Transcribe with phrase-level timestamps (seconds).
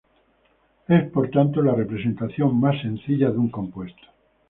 [0.87, 4.01] Es por tanto la representación más sencilla de un compuesto.